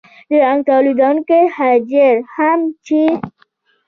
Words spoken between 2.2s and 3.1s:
هم چې